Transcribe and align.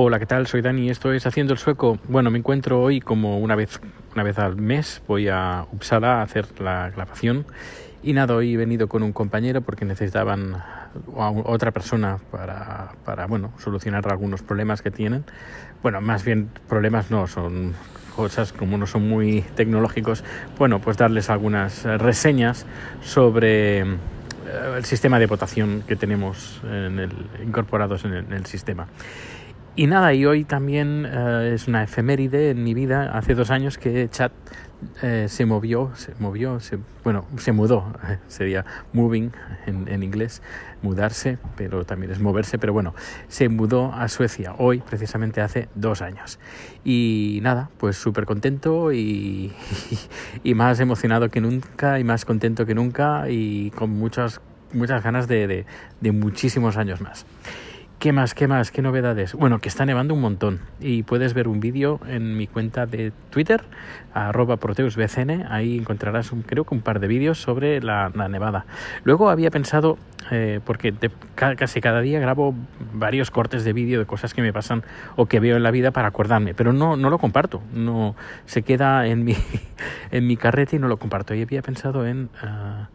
Hola, 0.00 0.20
¿qué 0.20 0.26
tal? 0.26 0.46
Soy 0.46 0.62
Dani, 0.62 0.90
esto 0.90 1.12
es 1.12 1.26
Haciendo 1.26 1.52
el 1.52 1.58
Sueco. 1.58 1.98
Bueno, 2.06 2.30
me 2.30 2.38
encuentro 2.38 2.80
hoy 2.80 3.00
como 3.00 3.40
una 3.40 3.56
vez, 3.56 3.80
una 4.14 4.22
vez 4.22 4.38
al 4.38 4.54
mes, 4.54 5.02
voy 5.08 5.26
a 5.26 5.66
Uppsala 5.72 6.20
a 6.20 6.22
hacer 6.22 6.46
la 6.60 6.88
grabación 6.90 7.46
y 8.00 8.12
nada, 8.12 8.36
hoy 8.36 8.54
he 8.54 8.56
venido 8.56 8.86
con 8.86 9.02
un 9.02 9.12
compañero 9.12 9.60
porque 9.60 9.84
necesitaban 9.84 10.54
a 10.54 11.30
otra 11.30 11.72
persona 11.72 12.18
para, 12.30 12.92
para, 13.04 13.26
bueno, 13.26 13.50
solucionar 13.58 14.06
algunos 14.08 14.40
problemas 14.40 14.82
que 14.82 14.92
tienen. 14.92 15.24
Bueno, 15.82 16.00
más 16.00 16.24
bien 16.24 16.48
problemas 16.68 17.10
no, 17.10 17.26
son 17.26 17.74
cosas 18.14 18.52
como 18.52 18.78
no 18.78 18.86
son 18.86 19.08
muy 19.08 19.42
tecnológicos, 19.56 20.22
bueno, 20.58 20.80
pues 20.80 20.96
darles 20.96 21.28
algunas 21.28 21.82
reseñas 21.82 22.66
sobre 23.02 23.80
eh, 23.80 23.86
el 24.76 24.84
sistema 24.84 25.18
de 25.18 25.26
votación 25.26 25.82
que 25.88 25.96
tenemos 25.96 26.60
en 26.62 27.00
el, 27.00 27.10
incorporados 27.44 28.04
en 28.04 28.12
el, 28.12 28.24
en 28.26 28.34
el 28.34 28.46
sistema. 28.46 28.86
Y 29.76 29.86
nada, 29.86 30.12
y 30.12 30.26
hoy 30.26 30.44
también 30.44 31.06
eh, 31.06 31.52
es 31.54 31.68
una 31.68 31.84
efeméride 31.84 32.50
en 32.50 32.64
mi 32.64 32.74
vida. 32.74 33.16
Hace 33.16 33.34
dos 33.34 33.50
años 33.50 33.78
que 33.78 34.08
Chat 34.08 34.32
eh, 35.02 35.26
se 35.28 35.44
movió, 35.44 35.90
se 35.96 36.14
movió, 36.20 36.60
se, 36.60 36.78
bueno, 37.02 37.24
se 37.36 37.50
mudó, 37.50 37.92
sería 38.28 38.64
moving 38.92 39.32
en, 39.66 39.88
en, 39.88 40.02
inglés, 40.04 40.40
mudarse, 40.82 41.38
pero 41.56 41.84
también 41.84 42.12
es 42.12 42.20
moverse, 42.20 42.58
pero 42.58 42.72
bueno, 42.72 42.94
se 43.26 43.48
mudó 43.48 43.92
a 43.92 44.08
Suecia 44.08 44.54
hoy, 44.56 44.78
precisamente 44.78 45.40
hace 45.40 45.68
dos 45.74 46.00
años. 46.00 46.38
Y 46.84 47.40
nada, 47.42 47.70
pues 47.78 47.96
súper 47.96 48.24
contento 48.24 48.92
y, 48.92 48.98
y, 48.98 49.98
y, 50.50 50.54
más 50.54 50.78
emocionado 50.78 51.28
que 51.28 51.40
nunca 51.40 51.98
y 51.98 52.04
más 52.04 52.24
contento 52.24 52.64
que 52.64 52.74
nunca 52.74 53.28
y 53.28 53.70
con 53.72 53.90
muchas, 53.90 54.40
muchas 54.72 55.02
ganas 55.02 55.26
de, 55.26 55.48
de, 55.48 55.66
de 56.00 56.12
muchísimos 56.12 56.76
años 56.76 57.00
más. 57.00 57.26
¿Qué 57.98 58.12
más? 58.12 58.32
¿Qué 58.32 58.46
más? 58.46 58.70
¿Qué 58.70 58.80
novedades? 58.80 59.34
Bueno, 59.34 59.58
que 59.58 59.68
está 59.68 59.84
nevando 59.84 60.14
un 60.14 60.20
montón 60.20 60.60
y 60.78 61.02
puedes 61.02 61.34
ver 61.34 61.48
un 61.48 61.58
vídeo 61.58 61.98
en 62.06 62.36
mi 62.36 62.46
cuenta 62.46 62.86
de 62.86 63.10
Twitter, 63.30 63.64
arroba 64.14 64.56
proteusbcn, 64.58 65.46
ahí 65.50 65.78
encontrarás 65.78 66.30
un, 66.30 66.42
creo 66.42 66.62
que 66.62 66.76
un 66.76 66.80
par 66.80 67.00
de 67.00 67.08
vídeos 67.08 67.42
sobre 67.42 67.82
la, 67.82 68.08
nevada. 68.30 68.66
Luego 69.02 69.30
había 69.30 69.50
pensado, 69.50 69.98
eh, 70.30 70.60
porque 70.64 70.92
de, 70.92 71.10
casi 71.34 71.80
cada 71.80 72.00
día 72.00 72.20
grabo 72.20 72.54
varios 72.94 73.32
cortes 73.32 73.64
de 73.64 73.72
vídeo 73.72 73.98
de 73.98 74.06
cosas 74.06 74.32
que 74.32 74.42
me 74.42 74.52
pasan 74.52 74.84
o 75.16 75.26
que 75.26 75.40
veo 75.40 75.56
en 75.56 75.64
la 75.64 75.72
vida 75.72 75.90
para 75.90 76.06
acordarme, 76.06 76.54
pero 76.54 76.72
no, 76.72 76.96
no 76.96 77.10
lo 77.10 77.18
comparto, 77.18 77.62
no 77.74 78.14
se 78.46 78.62
queda 78.62 79.08
en 79.08 79.24
mi, 79.24 79.34
en 80.12 80.24
mi 80.24 80.36
carrete 80.36 80.76
y 80.76 80.78
no 80.78 80.86
lo 80.86 80.98
comparto. 80.98 81.34
Y 81.34 81.42
había 81.42 81.62
pensado 81.62 82.06
en 82.06 82.30
uh, 82.44 82.86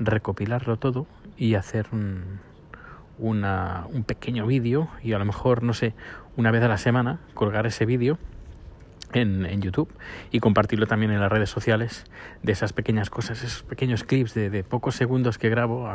recopilarlo 0.00 0.78
todo 0.78 1.06
y 1.36 1.54
hacer 1.54 1.86
un 1.92 2.47
una, 3.18 3.86
un 3.92 4.04
pequeño 4.04 4.46
vídeo 4.46 4.88
y 5.02 5.12
a 5.12 5.18
lo 5.18 5.24
mejor, 5.24 5.62
no 5.62 5.74
sé, 5.74 5.94
una 6.36 6.50
vez 6.50 6.62
a 6.62 6.68
la 6.68 6.78
semana 6.78 7.18
colgar 7.34 7.66
ese 7.66 7.86
vídeo 7.86 8.18
en, 9.12 9.46
en, 9.46 9.62
YouTube 9.62 9.90
y 10.30 10.40
compartirlo 10.40 10.86
también 10.86 11.10
en 11.12 11.20
las 11.20 11.30
redes 11.30 11.50
sociales 11.50 12.04
de 12.42 12.52
esas 12.52 12.72
pequeñas 12.72 13.10
cosas, 13.10 13.42
esos 13.42 13.62
pequeños 13.62 14.04
clips 14.04 14.34
de, 14.34 14.64
pocos 14.64 14.94
segundos 14.94 15.38
que 15.38 15.48
grabo 15.48 15.90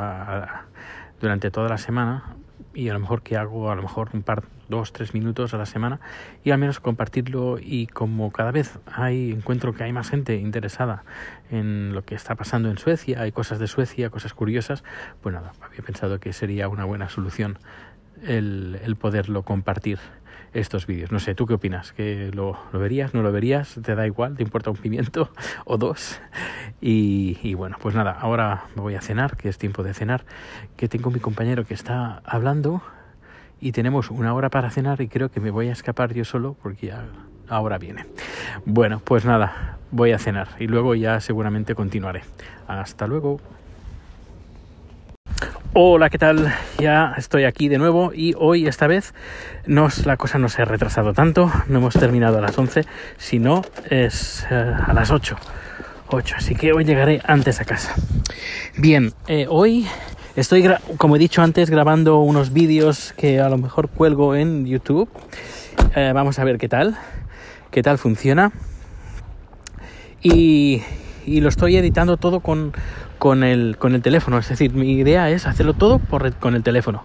durante 1.20 1.50
toda 1.50 1.68
la 1.68 1.78
semana 1.78 2.36
y 2.74 2.88
a 2.88 2.92
lo 2.92 3.00
mejor 3.00 3.22
que 3.22 3.36
hago 3.36 3.70
a 3.70 3.74
lo 3.76 3.82
mejor 3.82 4.10
un 4.12 4.22
par, 4.22 4.44
dos, 4.68 4.92
tres 4.92 5.14
minutos 5.14 5.54
a 5.54 5.58
la 5.58 5.66
semana 5.66 6.00
y 6.42 6.50
al 6.50 6.58
menos 6.58 6.80
compartirlo 6.80 7.58
y 7.60 7.86
como 7.86 8.30
cada 8.32 8.50
vez 8.50 8.78
hay, 8.86 9.30
encuentro 9.30 9.74
que 9.74 9.84
hay 9.84 9.92
más 9.92 10.10
gente 10.10 10.36
interesada 10.36 11.04
en 11.50 11.92
lo 11.94 12.04
que 12.04 12.14
está 12.14 12.34
pasando 12.34 12.70
en 12.70 12.78
Suecia, 12.78 13.20
hay 13.20 13.32
cosas 13.32 13.58
de 13.58 13.66
Suecia, 13.66 14.10
cosas 14.10 14.34
curiosas, 14.34 14.84
pues 15.22 15.34
nada, 15.34 15.52
había 15.62 15.82
pensado 15.82 16.18
que 16.18 16.32
sería 16.32 16.68
una 16.68 16.84
buena 16.84 17.08
solución 17.08 17.58
el, 18.22 18.80
el 18.82 18.96
poderlo 18.96 19.42
compartir 19.42 19.98
estos 20.54 20.86
vídeos. 20.86 21.12
No 21.12 21.18
sé, 21.18 21.34
¿tú 21.34 21.46
qué 21.46 21.54
opinas? 21.54 21.92
¿Que 21.92 22.30
lo, 22.32 22.56
verías? 22.72 23.12
¿No 23.12 23.22
lo 23.22 23.32
verías? 23.32 23.78
¿Te 23.82 23.94
da 23.94 24.06
igual? 24.06 24.36
¿Te 24.36 24.42
importa 24.42 24.70
un 24.70 24.76
pimiento 24.76 25.30
o 25.64 25.76
dos? 25.76 26.20
Y, 26.80 27.38
y, 27.42 27.54
bueno, 27.54 27.76
pues 27.80 27.94
nada, 27.94 28.12
ahora 28.12 28.64
me 28.74 28.82
voy 28.82 28.94
a 28.94 29.00
cenar, 29.00 29.36
que 29.36 29.48
es 29.48 29.58
tiempo 29.58 29.82
de 29.82 29.92
cenar, 29.92 30.24
que 30.76 30.88
tengo 30.88 31.10
mi 31.10 31.20
compañero 31.20 31.64
que 31.66 31.74
está 31.74 32.22
hablando 32.24 32.82
y 33.60 33.72
tenemos 33.72 34.10
una 34.10 34.34
hora 34.34 34.50
para 34.50 34.70
cenar 34.70 35.00
y 35.00 35.08
creo 35.08 35.30
que 35.30 35.40
me 35.40 35.50
voy 35.50 35.68
a 35.68 35.72
escapar 35.72 36.12
yo 36.14 36.24
solo 36.24 36.56
porque 36.62 36.88
ya 36.88 37.04
ahora 37.48 37.78
viene. 37.78 38.06
Bueno, 38.64 39.00
pues 39.04 39.24
nada, 39.24 39.78
voy 39.90 40.12
a 40.12 40.18
cenar 40.18 40.48
y 40.58 40.66
luego 40.66 40.94
ya 40.94 41.20
seguramente 41.20 41.74
continuaré. 41.74 42.22
Hasta 42.66 43.06
luego. 43.06 43.40
Hola, 45.76 46.08
¿qué 46.08 46.18
tal? 46.18 46.54
Ya 46.78 47.14
estoy 47.18 47.42
aquí 47.42 47.66
de 47.66 47.78
nuevo 47.78 48.12
y 48.14 48.32
hoy 48.38 48.68
esta 48.68 48.86
vez 48.86 49.12
nos, 49.66 50.06
la 50.06 50.16
cosa 50.16 50.38
no 50.38 50.48
se 50.48 50.62
ha 50.62 50.66
retrasado 50.66 51.14
tanto, 51.14 51.50
no 51.66 51.78
hemos 51.78 51.94
terminado 51.94 52.38
a 52.38 52.40
las 52.40 52.56
11, 52.56 52.84
sino 53.16 53.62
es 53.90 54.46
eh, 54.52 54.54
a 54.54 54.92
las 54.94 55.10
8. 55.10 55.36
8, 56.10 56.34
así 56.38 56.54
que 56.54 56.72
hoy 56.72 56.84
llegaré 56.84 57.20
antes 57.24 57.60
a 57.60 57.64
casa. 57.64 57.92
Bien, 58.76 59.14
eh, 59.26 59.46
hoy 59.50 59.88
estoy, 60.36 60.64
como 60.96 61.16
he 61.16 61.18
dicho 61.18 61.42
antes, 61.42 61.70
grabando 61.70 62.20
unos 62.20 62.52
vídeos 62.52 63.12
que 63.16 63.40
a 63.40 63.48
lo 63.48 63.58
mejor 63.58 63.88
cuelgo 63.88 64.36
en 64.36 64.66
YouTube. 64.66 65.08
Eh, 65.96 66.12
vamos 66.14 66.38
a 66.38 66.44
ver 66.44 66.56
qué 66.56 66.68
tal, 66.68 66.96
qué 67.72 67.82
tal 67.82 67.98
funciona. 67.98 68.52
Y, 70.22 70.82
y 71.26 71.40
lo 71.40 71.48
estoy 71.48 71.76
editando 71.76 72.16
todo 72.16 72.40
con, 72.40 72.72
con 73.18 73.44
el, 73.44 73.76
con 73.78 73.94
el 73.94 74.02
teléfono. 74.02 74.38
Es 74.38 74.48
decir, 74.48 74.72
mi 74.74 74.92
idea 74.92 75.30
es 75.30 75.46
hacerlo 75.46 75.74
todo 75.74 75.98
por, 75.98 76.32
con 76.34 76.54
el 76.54 76.62
teléfono. 76.62 77.04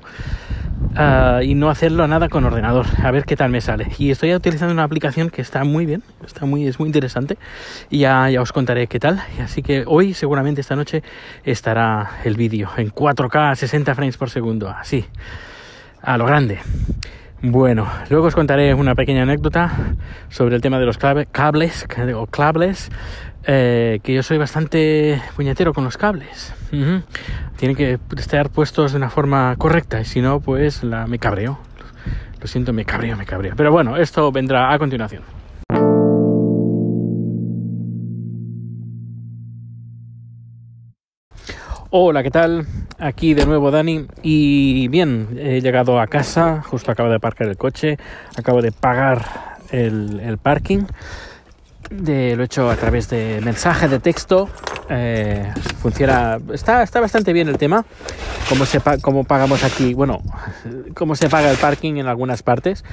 Uh, 0.97 1.41
y 1.43 1.55
no 1.55 1.69
hacerlo 1.69 2.07
nada 2.07 2.29
con 2.29 2.45
ordenador. 2.45 2.85
A 3.03 3.11
ver 3.11 3.25
qué 3.25 3.35
tal 3.35 3.51
me 3.51 3.61
sale. 3.61 3.87
Y 3.97 4.11
estoy 4.11 4.33
utilizando 4.33 4.73
una 4.73 4.83
aplicación 4.83 5.29
que 5.29 5.41
está 5.41 5.63
muy 5.63 5.85
bien, 5.85 6.03
está 6.25 6.45
muy, 6.45 6.67
es 6.67 6.79
muy 6.79 6.87
interesante. 6.87 7.37
Y 7.89 7.99
ya, 7.99 8.29
ya 8.29 8.41
os 8.41 8.51
contaré 8.51 8.87
qué 8.87 8.99
tal. 8.99 9.21
Así 9.43 9.61
que 9.61 9.83
hoy, 9.85 10.13
seguramente 10.13 10.61
esta 10.61 10.75
noche, 10.75 11.03
estará 11.43 12.11
el 12.23 12.35
vídeo 12.35 12.69
en 12.77 12.91
4K, 12.91 13.55
60 13.55 13.95
frames 13.95 14.17
por 14.17 14.29
segundo. 14.29 14.69
Así, 14.69 15.05
a 16.01 16.17
lo 16.17 16.25
grande. 16.25 16.59
Bueno, 17.41 17.87
luego 18.09 18.27
os 18.27 18.35
contaré 18.35 18.73
una 18.73 18.95
pequeña 18.95 19.23
anécdota 19.23 19.95
sobre 20.27 20.55
el 20.55 20.61
tema 20.61 20.77
de 20.77 20.85
los 20.85 20.97
cables 20.97 21.87
o 22.13 22.27
cables 22.27 22.91
eh, 23.45 24.01
que 24.03 24.13
yo 24.13 24.23
soy 24.23 24.37
bastante 24.37 25.21
puñetero 25.37 25.73
con 25.73 25.85
los 25.85 25.95
cables. 25.95 26.53
Tienen 27.55 27.77
que 27.77 27.97
estar 28.17 28.49
puestos 28.49 28.91
de 28.91 28.97
una 28.97 29.09
forma 29.09 29.55
correcta 29.57 30.01
y 30.01 30.05
si 30.05 30.21
no, 30.21 30.41
pues 30.41 30.83
la, 30.83 31.07
me 31.07 31.17
cabreo. 31.17 31.59
Lo 32.41 32.47
siento, 32.47 32.73
me 32.73 32.83
cabreo, 32.83 33.15
me 33.15 33.25
cabreo. 33.25 33.53
Pero 33.55 33.71
bueno, 33.71 33.95
esto 33.95 34.29
vendrá 34.33 34.73
a 34.73 34.77
continuación. 34.77 35.23
Hola, 41.89 42.21
¿qué 42.21 42.31
tal? 42.31 42.67
Aquí 42.99 43.33
de 43.33 43.45
nuevo 43.45 43.71
Dani 43.71 44.05
y 44.23 44.87
bien, 44.89 45.37
he 45.39 45.61
llegado 45.61 45.99
a 45.99 46.07
casa, 46.07 46.61
justo 46.63 46.91
acabo 46.91 47.09
de 47.09 47.15
aparcar 47.15 47.47
el 47.47 47.57
coche, 47.57 47.97
acabo 48.35 48.61
de 48.61 48.71
pagar 48.71 49.57
el, 49.71 50.19
el 50.19 50.37
parking 50.37 50.83
de, 51.89 52.35
lo 52.35 52.43
he 52.43 52.45
hecho 52.45 52.69
a 52.69 52.75
través 52.75 53.09
de 53.09 53.41
mensaje 53.43 53.87
de 53.87 53.99
texto. 53.99 54.49
Eh, 54.89 55.51
funciona, 55.81 56.39
está, 56.53 56.83
está 56.83 56.99
bastante 56.99 57.33
bien 57.33 57.47
el 57.47 57.57
tema. 57.57 57.85
Cómo, 58.47 58.65
se, 58.65 58.81
cómo 59.01 59.23
pagamos 59.23 59.63
aquí, 59.63 59.93
bueno, 59.93 60.21
cómo 60.95 61.15
se 61.15 61.29
paga 61.29 61.51
el 61.51 61.57
parking 61.57 61.97
en 61.97 62.07
algunas 62.07 62.41
partes. 62.41 62.83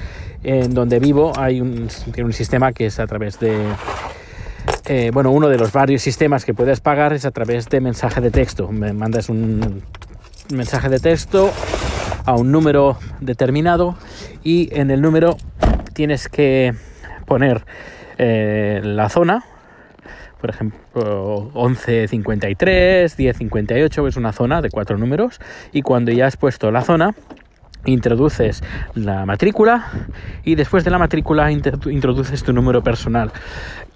En 0.43 0.73
donde 0.73 0.99
vivo 0.99 1.33
hay 1.37 1.59
tiene 2.13 2.25
un 2.25 2.33
sistema 2.33 2.73
que 2.73 2.87
es 2.87 2.99
a 2.99 3.07
través 3.07 3.39
de, 3.39 3.57
eh, 4.89 5.11
bueno, 5.13 5.31
uno 5.31 5.49
de 5.49 5.57
los 5.57 5.73
varios 5.73 6.01
sistemas 6.01 6.45
que 6.45 6.53
puedes 6.53 6.79
pagar 6.79 7.11
es 7.11 7.25
a 7.25 7.31
través 7.31 7.67
de 7.67 7.81
mensaje 7.81 8.21
de 8.21 8.31
texto. 8.31 8.69
Me 8.71 8.93
mandas 8.93 9.27
un 9.27 9.83
mensaje 10.49 10.87
de 10.87 10.99
texto 10.99 11.51
a 12.23 12.35
un 12.35 12.53
número 12.53 12.97
determinado 13.19 13.97
y 14.43 14.69
en 14.71 14.89
el 14.89 15.01
número 15.01 15.35
tienes 15.93 16.29
que 16.29 16.73
poner 17.25 17.65
eh, 18.17 18.79
la 18.81 19.09
zona, 19.09 19.43
por 20.39 20.51
ejemplo 20.51 21.51
1153, 21.53 23.17
1058 23.17 24.07
es 24.07 24.15
una 24.15 24.31
zona 24.31 24.61
de 24.61 24.69
cuatro 24.69 24.97
números. 24.97 25.41
Y 25.73 25.81
cuando 25.81 26.13
ya 26.13 26.27
has 26.27 26.37
puesto 26.37 26.71
la 26.71 26.83
zona 26.83 27.13
introduces 27.85 28.63
la 28.95 29.25
matrícula 29.25 29.87
y 30.43 30.55
después 30.55 30.83
de 30.83 30.91
la 30.91 30.97
matrícula 30.97 31.51
introduces 31.51 32.43
tu 32.43 32.53
número 32.53 32.83
personal 32.83 33.31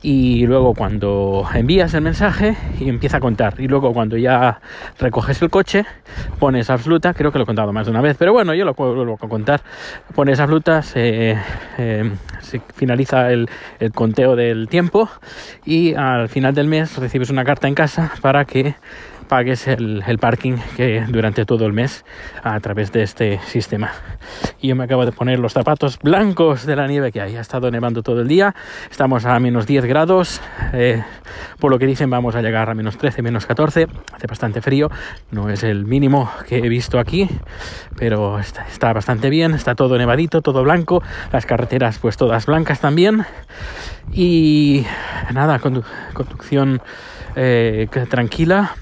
y 0.01 0.45
luego 0.47 0.73
cuando 0.73 1.47
envías 1.53 1.93
el 1.93 2.01
mensaje 2.01 2.57
y 2.79 2.89
empieza 2.89 3.17
a 3.17 3.19
contar 3.19 3.59
y 3.59 3.67
luego 3.67 3.93
cuando 3.93 4.17
ya 4.17 4.59
recoges 4.99 5.41
el 5.41 5.49
coche 5.49 5.85
pones 6.39 6.69
absoluta 6.69 7.13
creo 7.13 7.31
que 7.31 7.37
lo 7.37 7.43
he 7.43 7.45
contado 7.45 7.71
más 7.71 7.85
de 7.85 7.91
una 7.91 8.01
vez 8.01 8.17
pero 8.17 8.33
bueno 8.33 8.55
yo 8.55 8.65
lo 8.65 8.73
vuelvo 8.73 9.17
a 9.21 9.29
contar 9.29 9.61
pones 10.15 10.39
absoluta 10.39 10.81
se, 10.81 11.37
eh, 11.77 12.11
se 12.39 12.61
finaliza 12.75 13.31
el, 13.31 13.47
el, 13.79 13.91
conteo 13.91 14.35
del 14.35 14.67
tiempo 14.69 15.07
y 15.65 15.93
al 15.93 16.29
final 16.29 16.55
del 16.55 16.67
mes 16.67 16.97
recibes 16.97 17.29
una 17.29 17.43
carta 17.43 17.67
en 17.67 17.75
casa 17.75 18.11
para 18.21 18.45
que 18.45 18.75
pagues 19.31 19.65
el, 19.69 20.03
el, 20.05 20.17
parking 20.17 20.57
que 20.75 21.05
durante 21.07 21.45
todo 21.45 21.65
el 21.65 21.71
mes 21.71 22.03
a 22.43 22.59
través 22.59 22.91
de 22.91 23.03
este 23.03 23.39
sistema. 23.45 23.93
Y 24.59 24.67
yo 24.67 24.75
me 24.75 24.83
acabo 24.83 25.05
de 25.05 25.13
poner 25.13 25.39
los 25.39 25.53
zapatos 25.53 25.97
blancos 25.99 26.65
de 26.65 26.75
la 26.75 26.85
nieve 26.85 27.13
que 27.13 27.21
hay. 27.21 27.37
Ha 27.37 27.39
estado 27.39 27.71
nevando 27.71 28.03
todo 28.03 28.19
el 28.19 28.27
día. 28.27 28.53
Estamos 28.89 29.23
a 29.23 29.39
menos 29.39 29.67
10 29.67 29.85
grados. 29.91 30.39
Eh, 30.71 31.03
por 31.59 31.69
lo 31.69 31.77
que 31.77 31.85
dicen 31.85 32.09
vamos 32.09 32.35
a 32.35 32.41
llegar 32.41 32.69
a 32.69 32.73
menos 32.73 32.97
13, 32.97 33.21
menos 33.21 33.45
14. 33.45 33.87
Hace 34.13 34.27
bastante 34.27 34.61
frío. 34.61 34.89
No 35.31 35.49
es 35.49 35.63
el 35.63 35.85
mínimo 35.85 36.31
que 36.47 36.59
he 36.59 36.69
visto 36.69 36.97
aquí, 36.97 37.29
pero 37.97 38.39
está, 38.39 38.93
bastante 38.93 39.29
bien. 39.29 39.53
Está 39.53 39.75
todo 39.75 39.97
nevadito, 39.97 40.41
todo 40.41 40.63
blanco. 40.63 41.03
Las 41.33 41.45
carreteras 41.45 41.99
pues 41.99 42.15
todas 42.15 42.45
blancas 42.45 42.79
también. 42.79 43.25
Y 44.13 44.85
nada, 45.33 45.59
condu 45.59 45.83
conducción 46.13 46.81
eh, 47.35 47.87
tranquila 48.09 48.75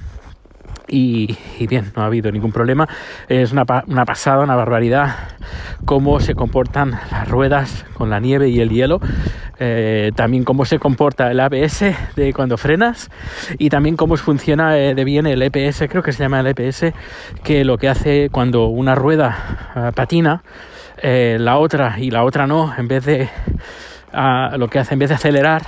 y, 0.87 1.37
y, 1.59 1.67
bien, 1.67 1.91
no 1.95 2.03
ha 2.03 2.05
habido 2.05 2.31
ningún 2.31 2.51
problema. 2.51 2.87
Es 3.27 3.51
una, 3.51 3.63
una, 3.87 4.05
pasada, 4.05 4.43
una 4.43 4.55
barbaridad 4.55 5.15
cómo 5.85 6.19
se 6.19 6.35
comportan 6.35 6.91
las 7.11 7.27
ruedas 7.27 7.85
con 7.93 8.09
la 8.09 8.19
nieve 8.19 8.49
y 8.49 8.59
el 8.59 8.69
hielo. 8.69 8.99
Eh, 9.61 10.11
también 10.15 10.45
cómo 10.45 10.63
se 10.63 10.79
comporta 10.79 11.29
el 11.29 11.39
ABS 11.41 11.83
de 12.15 12.33
cuando 12.33 12.57
frenas 12.57 13.11
y 13.57 13.69
también 13.69 13.97
cómo 13.97 14.15
funciona 14.15 14.77
eh, 14.77 14.95
de 14.95 15.03
bien 15.03 15.27
el 15.27 15.41
EPS, 15.41 15.83
creo 15.89 16.01
que 16.01 16.13
se 16.13 16.23
llama 16.23 16.39
el 16.39 16.47
EPS, 16.47 16.93
que 17.43 17.65
lo 17.65 17.77
que 17.77 17.89
hace 17.89 18.29
cuando 18.31 18.67
una 18.67 18.95
rueda 18.95 19.67
uh, 19.75 19.93
patina, 19.93 20.43
eh, 21.01 21.35
la 21.39 21.57
otra 21.57 21.99
y 21.99 22.09
la 22.09 22.23
otra 22.23 22.47
no, 22.47 22.73
en 22.77 22.87
vez 22.87 23.03
de 23.03 23.29
uh, 24.13 24.57
lo 24.57 24.69
que 24.69 24.79
hace 24.79 24.93
en 24.93 24.99
vez 24.99 25.09
de 25.09 25.15
acelerar 25.15 25.61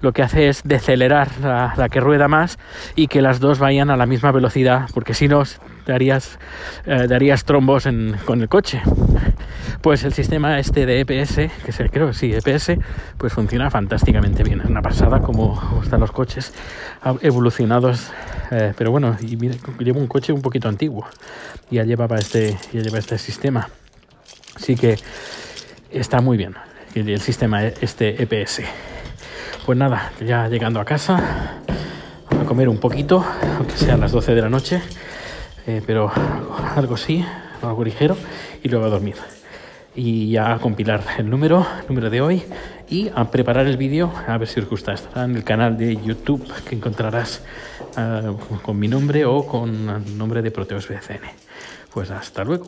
lo 0.00 0.12
que 0.12 0.22
hace 0.22 0.48
es 0.48 0.62
decelerar 0.64 1.28
la, 1.42 1.74
la, 1.76 1.88
que 1.88 2.00
rueda 2.00 2.28
más 2.28 2.58
y 2.96 3.08
que 3.08 3.20
las 3.20 3.40
dos 3.40 3.58
vayan 3.58 3.90
a 3.90 3.96
la 3.96 4.06
misma 4.06 4.32
velocidad, 4.32 4.88
porque 4.94 5.14
si 5.14 5.28
no 5.28 5.42
darías, 5.86 6.38
eh, 6.86 7.06
darías 7.08 7.44
trombos 7.44 7.86
en, 7.86 8.16
con 8.24 8.40
el 8.40 8.48
coche. 8.48 8.82
Pues 9.80 10.04
el 10.04 10.12
sistema 10.12 10.58
este 10.58 10.86
de 10.86 11.00
EPS, 11.00 11.34
que 11.34 11.70
es, 11.70 11.76
creo 11.90 12.08
que 12.08 12.14
sí, 12.14 12.32
EPS, 12.32 12.72
pues 13.18 13.32
funciona 13.32 13.70
fantásticamente 13.70 14.44
bien. 14.44 14.60
Es 14.60 14.66
una 14.66 14.82
pasada 14.82 15.20
como, 15.20 15.80
están 15.82 16.00
los 16.00 16.12
coches 16.12 16.52
evolucionados. 17.20 18.10
Eh, 18.50 18.74
pero 18.76 18.90
bueno, 18.90 19.16
y 19.20 19.36
mira, 19.36 19.56
llevo 19.78 19.98
un 19.98 20.06
coche 20.06 20.32
un 20.32 20.42
poquito 20.42 20.68
antiguo. 20.68 21.06
Ya 21.70 21.84
llevaba 21.84 22.16
este, 22.16 22.56
ya 22.72 22.80
lleva 22.80 22.98
este 22.98 23.18
sistema. 23.18 23.68
Así 24.54 24.76
que 24.76 24.98
está 25.90 26.20
muy 26.20 26.36
bien 26.36 26.54
el 26.94 27.20
sistema 27.20 27.64
este 27.64 28.22
EPS. 28.22 28.62
Pues 29.64 29.78
nada, 29.78 30.12
ya 30.24 30.48
llegando 30.48 30.80
a 30.80 30.84
casa, 30.84 31.60
a 32.30 32.44
comer 32.44 32.68
un 32.68 32.78
poquito, 32.78 33.24
aunque 33.56 33.76
sean 33.76 34.00
las 34.00 34.12
12 34.12 34.34
de 34.34 34.42
la 34.42 34.48
noche, 34.48 34.82
eh, 35.66 35.82
pero 35.86 36.10
algo 36.76 36.96
sí, 36.96 37.24
algo 37.62 37.84
ligero, 37.84 38.16
y 38.62 38.68
luego 38.68 38.86
a 38.86 38.88
dormir. 38.88 39.16
Y 39.94 40.36
a 40.36 40.58
compilar 40.58 41.02
el 41.18 41.28
número, 41.28 41.66
el 41.80 41.86
número 41.88 42.08
de 42.08 42.20
hoy, 42.20 42.42
y 42.88 43.10
a 43.14 43.30
preparar 43.30 43.66
el 43.66 43.76
vídeo, 43.76 44.12
a 44.26 44.38
ver 44.38 44.48
si 44.48 44.60
os 44.60 44.68
gusta. 44.68 44.92
Estará 44.92 45.24
en 45.24 45.36
el 45.36 45.44
canal 45.44 45.76
de 45.76 45.96
YouTube 45.96 46.46
que 46.68 46.74
encontrarás 46.74 47.42
uh, 47.96 48.60
con 48.62 48.78
mi 48.78 48.88
nombre 48.88 49.24
o 49.24 49.46
con 49.46 49.88
el 49.88 50.18
nombre 50.18 50.42
de 50.42 50.50
Proteos 50.50 50.88
BCN. 50.88 51.20
Pues 51.92 52.10
hasta 52.10 52.44
luego. 52.44 52.66